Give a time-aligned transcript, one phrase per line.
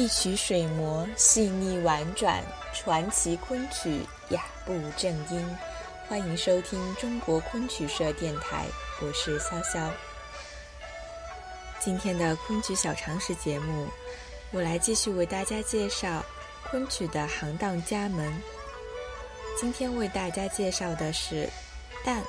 [0.00, 2.42] 一曲水磨，细腻婉转，
[2.72, 4.00] 传奇昆曲，
[4.30, 5.46] 雅步正音。
[6.08, 8.64] 欢迎收听中国昆曲社电台，
[9.02, 9.90] 我是潇潇。
[11.80, 13.88] 今天的昆曲小常识节目，
[14.52, 16.24] 我来继续为大家介绍
[16.70, 18.42] 昆曲的行当家门。
[19.60, 21.46] 今天为大家介绍的是
[22.06, 22.22] 旦。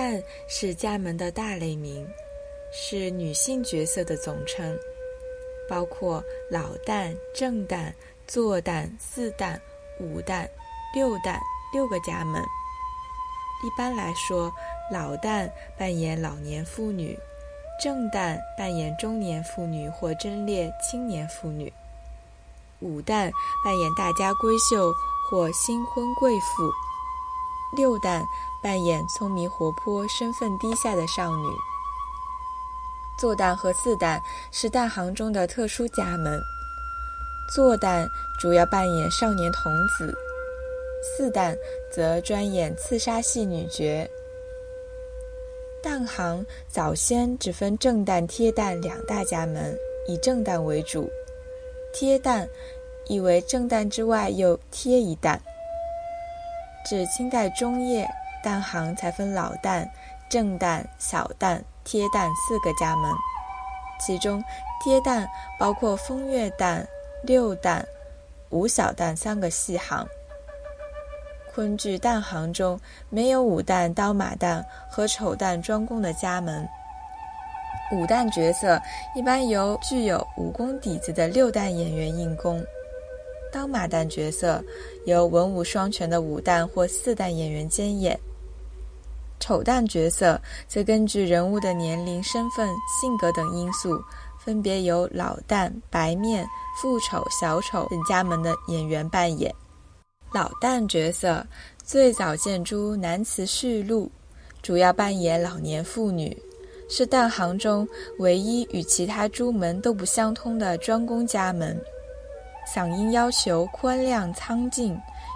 [0.00, 2.08] 旦是家门的大类名，
[2.72, 4.74] 是女性角色的总称，
[5.68, 7.92] 包括老旦、正旦、
[8.26, 9.60] 坐旦、四旦、
[10.00, 10.48] 五旦、
[10.94, 11.38] 六旦
[11.70, 12.42] 六个家门。
[13.62, 14.50] 一般来说，
[14.90, 17.14] 老旦扮演老年妇女，
[17.78, 21.70] 正旦扮演中年妇女或贞烈青年妇女，
[22.80, 23.30] 五旦
[23.62, 24.90] 扮演大家闺秀
[25.28, 26.89] 或新婚贵妇。
[27.76, 28.22] 六旦
[28.62, 31.46] 扮演聪明活泼、身份低下的少女。
[33.18, 36.40] 坐旦和四旦是旦行中的特殊家门。
[37.54, 40.16] 坐旦主要扮演少年童子，
[41.02, 41.56] 四旦
[41.92, 44.08] 则专演刺杀戏女角。
[45.82, 49.76] 旦行早先只分正旦、贴旦两大家门，
[50.06, 51.10] 以正旦为主。
[51.92, 52.48] 贴旦
[53.08, 55.38] 意为正旦之外又贴一旦。
[56.84, 58.08] 至清代中叶，
[58.42, 59.88] 旦行才分老旦、
[60.28, 63.12] 正旦、小旦、贴旦四个家门，
[64.00, 64.42] 其中
[64.82, 65.26] 贴旦
[65.58, 66.84] 包括风月旦、
[67.22, 67.82] 六旦、
[68.48, 70.06] 五小旦三个细行。
[71.52, 72.78] 昆剧旦行中
[73.08, 76.66] 没有武旦、刀马旦和丑旦专攻的家门。
[77.92, 78.80] 武旦角色
[79.16, 82.64] 一般由具有武功底子的六旦演员应功。
[83.52, 84.62] 当马旦角色
[85.04, 88.18] 由文武双全的武旦或四旦演员兼演，
[89.40, 92.68] 丑旦角色则根据人物的年龄、身份、
[93.00, 94.00] 性格等因素，
[94.38, 96.46] 分别由老旦、白面、
[96.80, 99.52] 副丑、小丑等家门的演员扮演。
[100.32, 101.44] 老旦角色
[101.82, 104.08] 最早见诸南词序录，
[104.62, 106.36] 主要扮演老年妇女，
[106.88, 111.76] 是旦行中唯一与其他诸门都不相通的专攻家门。
[112.72, 114.94] 嗓音要求宽亮苍劲，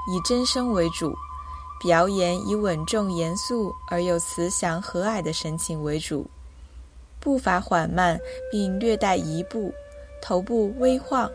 [0.08, 1.10] 以真声为主；
[1.82, 6.24] 表演以稳重严肃而又慈祥和蔼的神情为主。
[7.18, 8.16] 步伐缓慢，
[8.52, 9.74] 并略带移步，
[10.22, 11.28] 头部微晃，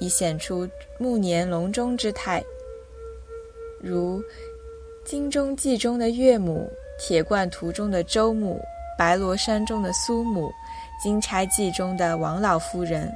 [0.00, 2.42] 以显出暮年隆中之态。
[3.80, 4.20] 如
[5.04, 6.68] 《金钟记》中的岳母，
[7.00, 8.60] 《铁罐图》中的周母，
[8.98, 10.48] 《白罗山》中的苏母，
[11.00, 13.06] 《金钗记》中的王老夫人。《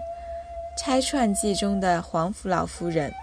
[0.75, 3.10] 拆串记》中的黄甫老夫人，《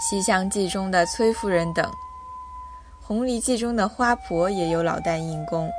[0.00, 1.86] 西厢记》中的崔夫人等，
[3.00, 5.70] 《红梨记》中的花婆也有老旦应功，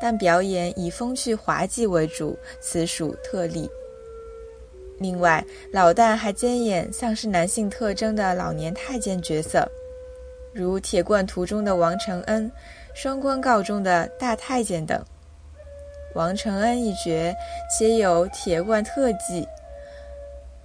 [0.00, 3.70] 但表演以风趣滑稽为主，此属特例。
[4.98, 9.70] 另外，老旦还兼演丧失男性特征的老年太监角色，
[10.54, 12.50] 如《铁罐图》中的王承恩，
[12.94, 14.98] 《双关告》中的大太监等。
[16.14, 17.36] 王承恩一角
[17.70, 19.46] 且有铁罐特技。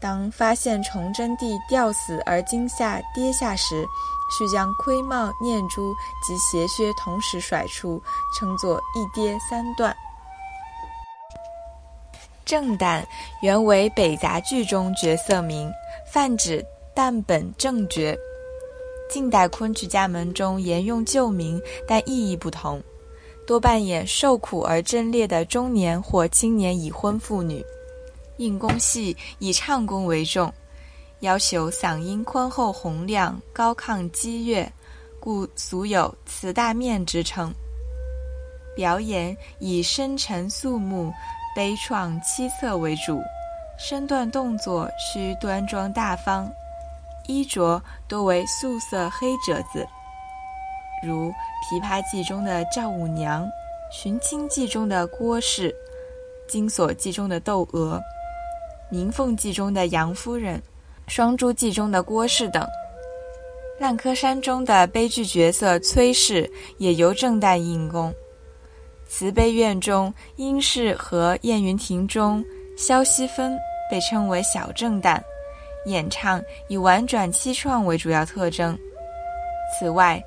[0.02, 3.86] 当发现崇祯帝吊死而惊吓跌下时，
[4.36, 5.94] 需将盔帽、念珠
[6.26, 8.02] 及鞋靴同时甩出，
[8.38, 9.96] 称作一跌三断。
[12.44, 13.04] 正旦
[13.42, 15.72] 原为北杂剧中角色名，
[16.12, 18.18] 泛指旦本正角。
[19.10, 22.82] 近代昆曲家门中沿用旧名，但意义不同，
[23.46, 27.64] 多扮演受苦而贞烈的中年或青年已婚妇女。
[28.42, 30.52] 应功戏以唱功为重，
[31.20, 34.70] 要求嗓音宽厚洪亮、高亢激越，
[35.20, 37.54] 故俗有“慈大面”之称。
[38.76, 41.14] 表演以深沉肃穆、
[41.56, 43.22] 悲怆凄恻为主，
[43.78, 46.52] 身段动作需端庄大方，
[47.28, 49.88] 衣着多为素色黑褶子，
[51.06, 51.30] 如
[51.70, 53.46] 《琵琶记》中的赵五娘，
[53.92, 55.70] 《寻亲记》中的郭氏，
[56.52, 57.98] 《金锁记》中的窦娥。
[58.92, 60.60] 《鸣凤记》中的杨夫人，
[61.08, 62.62] 《双珠记》中的郭氏等，
[63.80, 68.14] 《烂柯山》中的悲剧角色崔氏也由正旦应功。
[69.08, 72.44] 慈悲院中殷氏和燕云亭中
[72.78, 73.58] 萧熙芬
[73.90, 75.22] 被称为小正旦，
[75.86, 78.78] 演唱以婉转凄怆为主要特征。
[79.80, 80.22] 此外，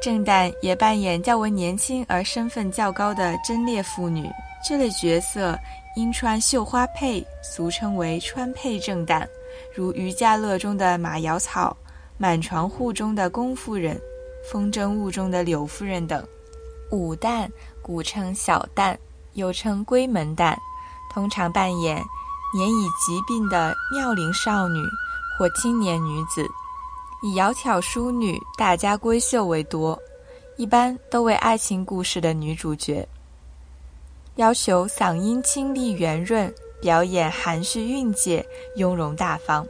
[0.00, 4.26] 正旦也扮演较为年轻而身份较高的贞烈妇女，
[4.66, 5.54] 这类角色。
[5.96, 9.26] 应穿绣花佩，俗称为穿佩正旦，
[9.74, 11.74] 如《渔家乐》中的马瑶草、
[12.18, 13.98] 满床户中的龚夫人、
[14.50, 16.22] 风筝误中的柳夫人等。
[16.90, 17.48] 武旦，
[17.80, 18.94] 古称小旦，
[19.32, 20.54] 又称闺门旦，
[21.14, 21.96] 通常扮演
[22.54, 24.84] 年已疾病的妙龄少女
[25.38, 26.46] 或青年女子，
[27.22, 29.98] 以窈窕淑女、大家闺秀为多，
[30.58, 33.08] 一般都为爱情故事的女主角。
[34.36, 38.46] 要求嗓音清丽圆润，表演含蓄蕴藉、
[38.76, 39.66] 雍容大方。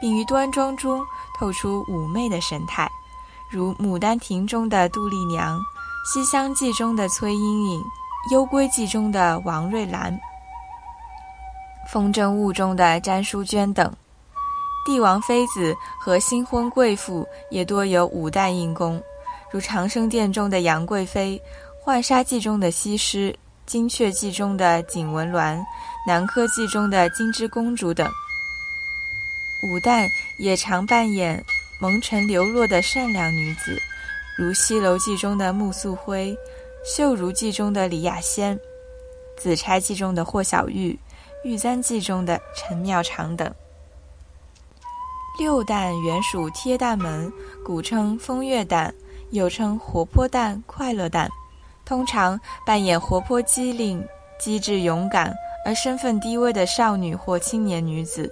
[0.00, 1.04] 并于端庄中
[1.38, 2.90] 透出妩媚的神态，
[3.50, 5.58] 如《牡丹亭》中的杜丽娘，
[6.04, 7.80] 《西厢记》中的崔莺莺，
[8.32, 10.12] 《幽闺记》中的王瑞兰，
[11.88, 13.92] 《风筝误》中的詹淑娟等。
[14.84, 19.00] 帝王妃子和新婚贵妇也多有武旦硬功，
[19.52, 21.40] 如《长生殿》中的杨贵妃，
[21.84, 23.32] 《浣纱记》中的西施，
[23.66, 25.58] 《金雀记》中的景文鸾，
[26.06, 28.08] 《南柯记》中的金枝公主等。
[29.64, 30.08] 武旦
[30.38, 31.44] 也常扮演
[31.80, 33.82] 蒙尘流落的善良女子，
[34.38, 36.32] 如《西楼记》中的穆素辉，
[36.84, 38.56] 《绣如记》中的李雅仙，
[39.36, 40.92] 《紫钗记》中的霍小玉，
[41.48, 43.52] 《玉簪记》中的陈妙长等。
[45.36, 47.32] 六旦原属贴旦门，
[47.64, 48.92] 古称风月旦，
[49.30, 51.28] 又称活泼旦、快乐旦，
[51.84, 54.02] 通常扮演活泼机灵、
[54.38, 55.34] 机智勇敢
[55.64, 58.30] 而身份低微的少女或青年女子。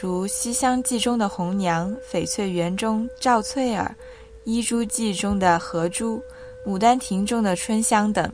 [0.00, 3.94] 如《西厢记》中的红娘，《翡翠园》中赵翠儿，
[4.44, 6.18] 《伊珠记》中的荷珠，
[6.68, 8.28] 《牡丹亭》中的春香等，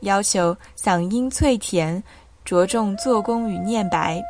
[0.00, 2.02] 要求嗓音脆甜，
[2.42, 4.22] 着重做工与念白。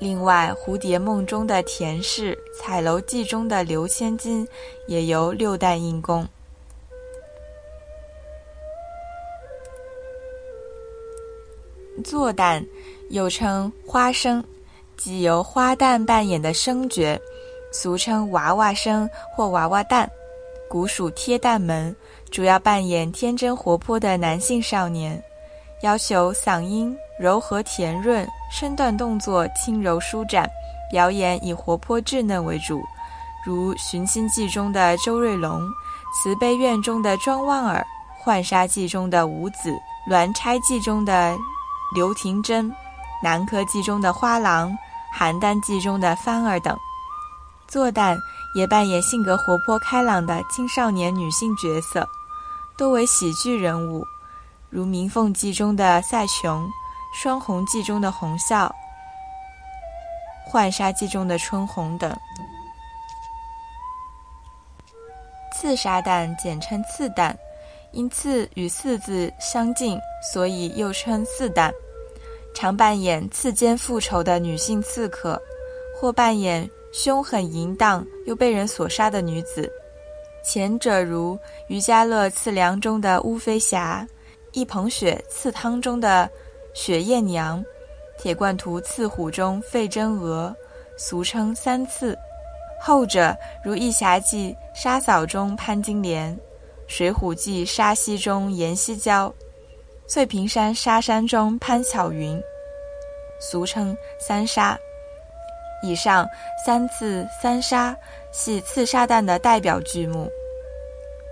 [0.00, 4.44] 另外，《蝴蝶梦》中的田氏，《彩楼记》中的刘千金，
[4.88, 6.26] 也由六旦应功。
[12.02, 12.64] 做旦，
[13.10, 14.42] 又称花生。
[14.96, 17.18] 即由花旦扮演的生角，
[17.72, 20.06] 俗称娃娃生或娃娃旦，
[20.68, 21.96] 古属贴旦门，
[22.30, 25.18] 主要扮演天真活泼的男性少年，
[25.82, 30.46] 要求嗓音柔和甜润，身段动作轻柔舒展，
[30.90, 32.82] 表演以活泼稚嫩为主，
[33.46, 35.62] 如《寻亲记》中的周瑞龙，
[36.22, 37.86] 《慈悲院》中的庄望儿，
[38.22, 39.70] 《浣纱记》中的五子，
[40.12, 41.34] 《鸾钗记》中的
[41.94, 42.70] 刘廷珍，
[43.22, 44.76] 《南柯记》中的花郎。
[45.12, 46.78] 邯郸记中的芳儿等，
[47.66, 48.16] 作旦
[48.54, 52.08] 也扮演性格活泼开朗的青少年女性角色，
[52.78, 54.06] 多为喜剧人物，
[54.70, 56.64] 如《鸣凤记》中的赛琼，
[57.12, 58.72] 《双红记》中的红笑，
[60.52, 62.16] 《浣纱记》中的春红等。
[65.52, 67.34] 刺杀旦简称刺旦，
[67.92, 69.98] 因“刺”与“四”字相近，
[70.32, 71.70] 所以又称四旦。
[72.54, 75.40] 常扮演刺奸复仇的女性刺客，
[75.94, 79.70] 或扮演凶狠淫荡又被人所杀的女子。
[80.42, 81.38] 前者如
[81.68, 84.06] 于家乐刺梁中的乌飞霞，
[84.52, 86.28] 一捧雪刺汤中的
[86.74, 87.64] 雪艳娘，
[88.18, 90.54] 铁罐图刺虎中费真娥，
[90.96, 92.14] 俗称三刺；
[92.80, 96.36] 后者如义侠记杀嫂中潘金莲，
[96.90, 99.32] 水浒记沙溪中阎锡娇。
[100.08, 102.42] 翠屏山沙山中潘巧云，
[103.40, 104.76] 俗称三杀。
[105.84, 106.26] 以上
[106.66, 107.96] 三次三杀
[108.32, 110.28] 系刺杀旦的代表剧目。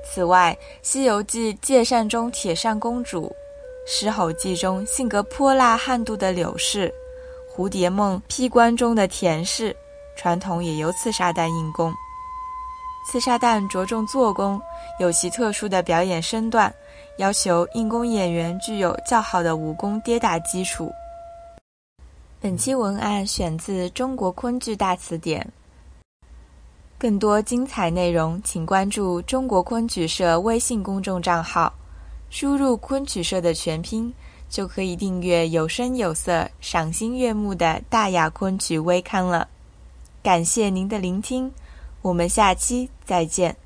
[0.04, 3.26] 此外，《西游记》借扇中铁扇公主，
[3.84, 6.88] 《狮吼记》中性格泼辣悍妒的柳氏，
[7.60, 9.76] 《蝴蝶梦》披冠中的田氏，
[10.16, 11.92] 传统也由刺杀旦应功。
[13.10, 14.60] 刺杀旦着重做工，
[15.00, 16.70] 有其特殊的表演身段。
[17.16, 20.92] 要求硬功演员具有较好的武功跌打基础。
[22.38, 25.40] 本期文案选自《中国昆剧大词典》。
[26.98, 31.72] 更多精彩内容，请关注中国昆曲社微信公众账号，
[32.28, 34.12] 输入“昆曲社”的全拼，
[34.50, 39.48] 就可以订阅有声有色、赏心悦目的大雅昆曲微刊了。
[40.22, 41.50] 感谢您的聆听，
[42.02, 43.56] 我们下期再见。